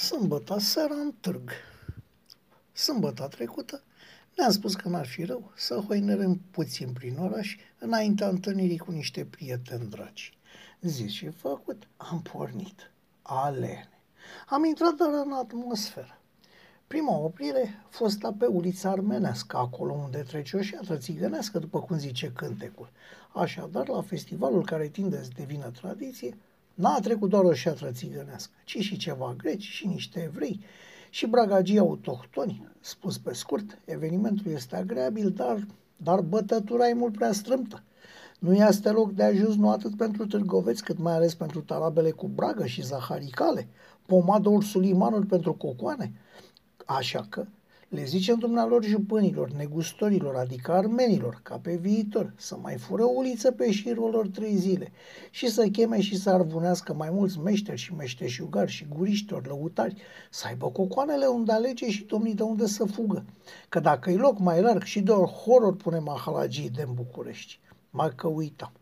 Sâmbătă 0.00 0.58
seara 0.58 0.94
în 0.94 1.12
târg. 1.20 1.50
Sâmbătă 2.72 3.26
trecută 3.30 3.82
ne-am 4.36 4.50
spus 4.50 4.74
că 4.74 4.88
n-ar 4.88 5.06
fi 5.06 5.24
rău 5.24 5.52
să 5.56 5.74
hoinerăm 5.74 6.40
puțin 6.50 6.92
prin 6.92 7.18
oraș 7.18 7.56
înaintea 7.78 8.28
întâlnirii 8.28 8.78
cu 8.78 8.90
niște 8.90 9.24
prieteni 9.24 9.88
dragi. 9.88 10.38
Zis 10.80 11.10
și 11.10 11.28
făcut, 11.28 11.88
am 11.96 12.22
pornit. 12.22 12.90
Alene. 13.22 13.88
Am 14.48 14.64
intrat 14.64 14.94
doar 14.94 15.10
în 15.24 15.32
atmosferă. 15.32 16.20
Prima 16.86 17.16
oprire 17.16 17.84
fost 17.88 18.18
pe 18.38 18.46
ulița 18.46 18.90
armenească, 18.90 19.56
acolo 19.56 19.92
unde 19.92 20.18
trece 20.18 20.56
o 20.56 20.62
șatră 20.62 20.96
țigănească, 20.96 21.58
după 21.58 21.80
cum 21.80 21.98
zice 21.98 22.32
cântecul. 22.32 22.90
Așadar, 23.32 23.88
la 23.88 24.02
festivalul 24.02 24.64
care 24.64 24.88
tinde 24.88 25.22
să 25.22 25.30
devină 25.36 25.70
tradiție, 25.70 26.36
N-a 26.80 27.00
trecut 27.00 27.28
doar 27.28 27.44
o 27.44 27.52
șatră 27.52 27.90
țigănească, 27.90 28.52
ci 28.64 28.78
și 28.78 28.96
ceva 28.96 29.34
greci 29.36 29.62
și 29.62 29.86
niște 29.86 30.22
evrei 30.22 30.60
și 31.10 31.26
bragagii 31.26 31.78
autohtoni. 31.78 32.68
Spus 32.80 33.18
pe 33.18 33.34
scurt, 33.34 33.78
evenimentul 33.84 34.52
este 34.52 34.76
agreabil, 34.76 35.30
dar, 35.30 35.66
dar 35.96 36.20
bătătura 36.20 36.88
e 36.88 36.92
mult 36.92 37.16
prea 37.16 37.32
strâmtă. 37.32 37.82
Nu 38.38 38.54
este 38.54 38.90
loc 38.90 39.12
de 39.12 39.22
ajuns 39.22 39.56
nu 39.56 39.70
atât 39.70 39.96
pentru 39.96 40.26
târgoveți, 40.26 40.84
cât 40.84 40.98
mai 40.98 41.14
ales 41.14 41.34
pentru 41.34 41.60
tarabele 41.60 42.10
cu 42.10 42.28
bragă 42.28 42.66
și 42.66 42.82
zaharicale, 42.82 43.68
pomadă 44.06 44.48
ursulimanuri 44.48 45.26
pentru 45.26 45.54
cocoane. 45.54 46.12
Așa 46.84 47.26
că 47.28 47.46
le 47.90 48.04
zicem 48.04 48.38
dumnealor 48.38 48.84
jupânilor, 48.84 49.50
negustorilor, 49.50 50.34
adică 50.36 50.72
armenilor, 50.72 51.40
ca 51.42 51.58
pe 51.58 51.76
viitor, 51.76 52.32
să 52.36 52.56
mai 52.56 52.76
fură 52.76 53.04
uliță 53.04 53.50
pe 53.50 53.70
șirul 53.70 54.10
lor 54.10 54.28
trei 54.28 54.56
zile 54.56 54.92
și 55.30 55.48
să 55.48 55.66
cheme 55.66 56.00
și 56.00 56.16
să 56.16 56.30
arvunească 56.30 56.94
mai 56.94 57.10
mulți 57.10 57.38
meșteri 57.38 57.78
și 57.78 57.94
meșteșugari 57.94 58.70
și 58.70 58.86
guriștori, 58.88 59.48
lăutari, 59.48 60.02
să 60.30 60.46
aibă 60.46 60.70
cocoanele 60.70 61.26
unde 61.26 61.52
alege 61.52 61.90
și 61.90 62.04
domnii 62.04 62.34
de 62.34 62.42
unde 62.42 62.66
să 62.66 62.84
fugă. 62.84 63.24
Că 63.68 63.80
dacă 63.80 64.10
e 64.10 64.16
loc 64.16 64.38
mai 64.38 64.60
larg 64.60 64.82
și 64.82 65.00
doar 65.00 65.28
horror 65.28 65.76
pune 65.76 65.98
mahalagii 65.98 66.70
de 66.70 66.84
în 66.86 66.94
București. 66.94 67.60
Mai 67.90 68.12
că 68.14 68.28
uitam. 68.28 68.72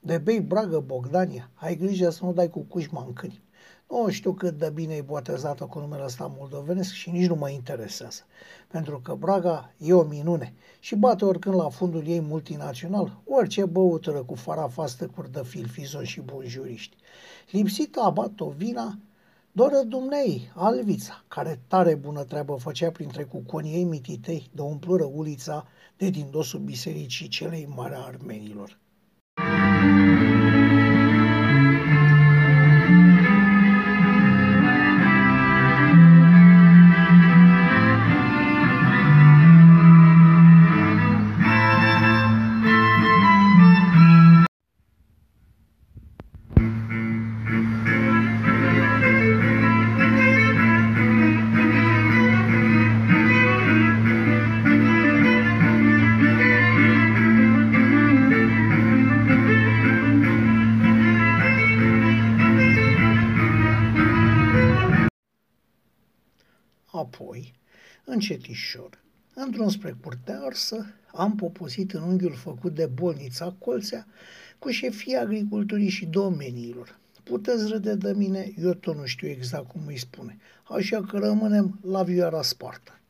De 0.00 0.18
bei 0.18 0.40
Bragă 0.40 0.82
Bogdania, 0.86 1.50
ai 1.54 1.76
grijă 1.76 2.10
să 2.10 2.24
nu 2.24 2.32
dai 2.32 2.50
cu 2.50 2.60
cușma 2.60 3.04
în 3.06 3.12
câini. 3.12 3.45
Nu 3.88 4.08
știu 4.08 4.32
cât 4.32 4.58
de 4.58 4.70
bine 4.74 4.94
e 4.94 5.00
botezată 5.02 5.64
cu 5.64 5.78
numele 5.78 6.04
ăsta 6.04 6.34
moldovenesc 6.38 6.92
și 6.92 7.10
nici 7.10 7.28
nu 7.28 7.34
mă 7.34 7.50
interesează. 7.50 8.22
Pentru 8.68 9.00
că 9.00 9.14
Braga 9.14 9.72
e 9.78 9.92
o 9.92 10.02
minune 10.02 10.54
și 10.80 10.94
bate 10.94 11.24
oricând 11.24 11.54
la 11.54 11.68
fundul 11.68 12.06
ei 12.06 12.20
multinațional 12.20 13.20
orice 13.24 13.64
băutură 13.64 14.22
cu 14.22 14.34
farafastăcuri 14.34 15.32
de 15.32 15.42
filfizon 15.44 16.04
și 16.04 16.22
juriști. 16.46 16.96
Lipsită 17.50 18.00
abat 18.00 18.40
o 18.40 18.48
vina 18.48 18.98
doar 19.52 19.72
Dumnei, 19.86 20.52
Alvița, 20.54 21.24
care 21.28 21.60
tare 21.68 21.94
bună 21.94 22.24
treabă 22.24 22.54
făcea 22.54 22.90
printre 22.90 23.24
cuconii 23.24 23.74
ei 23.74 23.84
mititei 23.84 24.50
de 24.54 24.62
umplură 24.62 25.04
ulița 25.04 25.66
de 25.96 26.10
din 26.10 26.26
dosul 26.30 26.60
bisericii 26.60 27.28
celei 27.28 27.68
mari 27.74 27.94
a 27.94 28.04
armenilor. 28.04 28.78
Apoi, 66.96 67.54
încetișor, 68.04 68.98
într-un 69.34 69.68
spre 69.68 69.96
curtea 70.02 70.40
arsă, 70.40 70.86
am 71.12 71.34
poposit 71.34 71.92
în 71.92 72.02
unghiul 72.02 72.34
făcut 72.34 72.74
de 72.74 72.86
bolnița 72.86 73.54
Colțea 73.58 74.06
cu 74.58 74.70
șefii 74.70 75.14
agriculturii 75.14 75.88
și 75.88 76.06
domeniilor. 76.06 76.98
Puteți 77.22 77.68
râde 77.68 77.94
de 77.94 78.12
mine, 78.12 78.52
eu 78.62 78.74
tot 78.74 78.96
nu 78.96 79.06
știu 79.06 79.28
exact 79.28 79.68
cum 79.68 79.80
îi 79.86 79.98
spune, 79.98 80.38
așa 80.64 81.04
că 81.04 81.18
rămânem 81.18 81.78
la 81.82 82.02
vioara 82.02 82.42
spartă. 82.42 83.00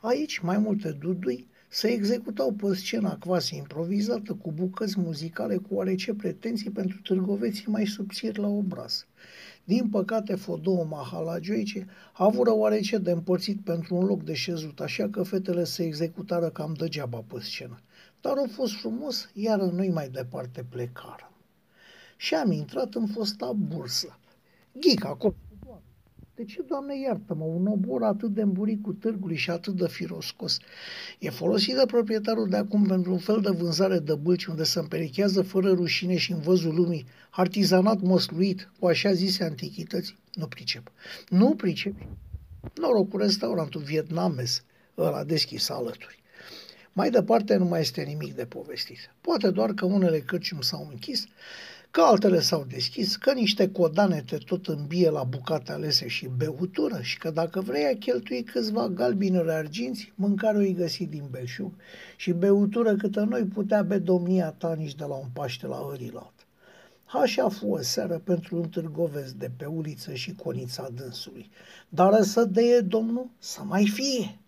Aici, 0.00 0.38
mai 0.38 0.58
multe 0.58 0.90
dudui 0.90 1.46
se 1.68 1.88
executau 1.88 2.52
pe 2.52 2.74
scena 2.74 3.16
quasi 3.16 3.56
improvizată 3.56 4.34
cu 4.34 4.52
bucăți 4.52 5.00
muzicale 5.00 5.56
cu 5.56 5.74
oarece 5.74 6.14
pretenții 6.14 6.70
pentru 6.70 7.00
târgoveții 7.00 7.64
mai 7.66 7.86
subțiri 7.86 8.38
la 8.38 8.48
obraz. 8.48 9.06
Din 9.64 9.88
păcate, 9.88 10.34
Fodou 10.34 10.86
Mahalagioice 10.90 11.86
a 12.12 12.24
avut 12.24 12.46
oarece 12.46 12.98
de 12.98 13.10
împărțit 13.10 13.60
pentru 13.60 13.94
un 13.94 14.04
loc 14.04 14.22
de 14.22 14.34
șezut, 14.34 14.80
așa 14.80 15.08
că 15.08 15.22
fetele 15.22 15.64
se 15.64 15.84
executară 15.84 16.48
cam 16.48 16.74
degeaba 16.74 17.24
pe 17.26 17.40
scenă. 17.40 17.80
Dar 18.20 18.36
a 18.36 18.48
fost 18.52 18.74
frumos, 18.74 19.30
iar 19.32 19.60
noi 19.60 19.88
mai 19.88 20.08
departe 20.08 20.64
plecară. 20.68 21.32
Și 22.16 22.34
am 22.34 22.50
intrat 22.50 22.94
în 22.94 23.06
fosta 23.06 23.52
bursă. 23.52 24.18
Ghic 24.72 25.04
acolo 25.04 25.34
de 26.36 26.44
ce, 26.44 26.62
Doamne, 26.62 27.00
iartă-mă, 27.00 27.44
un 27.44 27.66
obor 27.66 28.02
atât 28.02 28.30
de 28.34 28.42
îmburit 28.42 28.82
cu 28.82 28.92
târgului 28.92 29.36
și 29.36 29.50
atât 29.50 29.74
de 29.74 29.88
firoscos 29.88 30.58
e 31.18 31.30
folosit 31.30 31.74
de 31.74 31.86
proprietarul 31.86 32.48
de 32.48 32.56
acum 32.56 32.86
pentru 32.86 33.12
un 33.12 33.18
fel 33.18 33.40
de 33.40 33.50
vânzare 33.50 33.98
de 33.98 34.14
bâlci 34.14 34.44
unde 34.44 34.62
se 34.62 34.78
împerechează 34.78 35.42
fără 35.42 35.70
rușine 35.70 36.16
și 36.16 36.32
în 36.32 36.40
văzul 36.40 36.74
lumii 36.74 37.06
artizanat 37.30 38.00
măsluit 38.00 38.70
cu 38.78 38.86
așa 38.86 39.12
zise 39.12 39.44
antichități? 39.44 40.16
Nu 40.32 40.46
pricep. 40.46 40.92
Nu 41.28 41.54
pricep. 41.54 41.94
Noroc 42.74 43.08
cu 43.08 43.16
restaurantul 43.16 43.80
vietnamez, 43.80 44.62
ăla 44.98 45.24
deschis 45.24 45.68
alături. 45.68 46.22
Mai 46.92 47.10
departe 47.10 47.56
nu 47.56 47.64
mai 47.64 47.80
este 47.80 48.02
nimic 48.02 48.34
de 48.34 48.44
povestit. 48.44 48.98
Poate 49.20 49.50
doar 49.50 49.72
că 49.72 49.84
unele 49.84 50.20
cărciumi 50.20 50.64
s-au 50.64 50.88
închis, 50.90 51.26
că 51.94 52.00
altele 52.00 52.40
s-au 52.40 52.64
deschis, 52.68 53.16
că 53.16 53.32
niște 53.32 53.70
codane 53.70 54.22
te 54.26 54.36
tot 54.36 54.66
îmbie 54.66 55.10
la 55.10 55.22
bucate 55.22 55.72
alese 55.72 56.08
și 56.08 56.28
beutură 56.36 57.00
și 57.00 57.18
că 57.18 57.30
dacă 57.30 57.60
vrei 57.60 57.84
a 57.84 57.96
cheltui 57.98 58.42
câțiva 58.42 58.88
galbinări 58.88 59.50
arginți, 59.50 60.12
mâncare 60.14 60.68
o 60.68 60.72
găsi 60.72 61.06
din 61.06 61.24
belșug 61.30 61.72
și 62.16 62.32
beutură 62.32 62.96
câtă 62.96 63.20
noi 63.20 63.42
putea 63.42 63.82
be 63.82 63.98
domnia 63.98 64.50
ta 64.50 64.74
nici 64.74 64.94
de 64.94 65.04
la 65.04 65.14
un 65.14 65.28
paște 65.32 65.66
la 65.66 65.86
ărilalt. 65.90 66.46
Așa 67.04 67.48
fu 67.48 67.66
o 67.66 67.80
seară 67.80 68.18
pentru 68.24 68.56
un 68.56 68.68
târgovesc 68.68 69.32
de 69.32 69.50
pe 69.56 69.64
uliță 69.64 70.14
și 70.14 70.34
conița 70.34 70.88
dânsului. 70.94 71.50
Dar 71.88 72.22
să 72.22 72.44
deie 72.44 72.80
domnul 72.80 73.30
să 73.38 73.60
mai 73.64 73.86
fie. 73.86 74.38